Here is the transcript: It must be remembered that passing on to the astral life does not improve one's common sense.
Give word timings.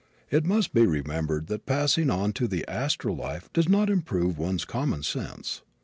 It 0.31 0.47
must 0.47 0.73
be 0.73 0.87
remembered 0.87 1.45
that 1.45 1.67
passing 1.67 2.09
on 2.09 2.33
to 2.33 2.47
the 2.47 2.67
astral 2.67 3.15
life 3.15 3.53
does 3.53 3.69
not 3.69 3.87
improve 3.87 4.35
one's 4.39 4.65
common 4.65 5.03
sense. 5.03 5.61